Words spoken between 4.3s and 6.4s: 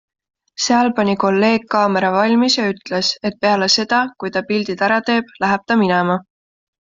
ta pildid ära teeb, läheb ta minema.